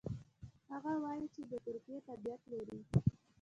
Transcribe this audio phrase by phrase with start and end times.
[0.71, 2.79] هغه وايي چې د ترکیې تابعیت لري.